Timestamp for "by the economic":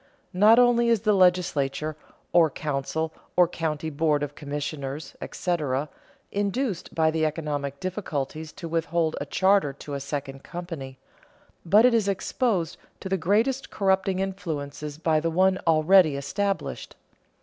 6.95-7.79